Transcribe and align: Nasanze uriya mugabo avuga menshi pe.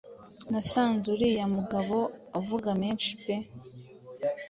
Nasanze 0.51 1.05
uriya 1.15 1.45
mugabo 1.55 1.97
avuga 2.39 2.69
menshi 2.81 3.09
pe. 3.23 3.35